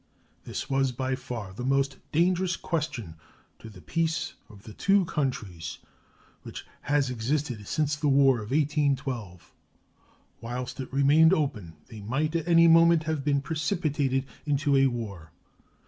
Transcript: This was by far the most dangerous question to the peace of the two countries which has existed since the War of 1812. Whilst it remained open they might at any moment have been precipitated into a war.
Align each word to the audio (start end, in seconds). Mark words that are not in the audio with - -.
This 0.45 0.67
was 0.67 0.91
by 0.91 1.13
far 1.13 1.53
the 1.53 1.63
most 1.63 1.99
dangerous 2.11 2.55
question 2.55 3.17
to 3.59 3.69
the 3.69 3.81
peace 3.81 4.33
of 4.49 4.63
the 4.63 4.73
two 4.73 5.05
countries 5.05 5.77
which 6.41 6.65
has 6.81 7.11
existed 7.11 7.67
since 7.67 7.95
the 7.95 8.07
War 8.07 8.37
of 8.39 8.49
1812. 8.49 9.53
Whilst 10.41 10.79
it 10.79 10.91
remained 10.91 11.33
open 11.33 11.75
they 11.85 12.01
might 12.01 12.35
at 12.35 12.47
any 12.47 12.67
moment 12.67 13.03
have 13.03 13.23
been 13.23 13.41
precipitated 13.41 14.25
into 14.43 14.75
a 14.75 14.87
war. 14.87 15.33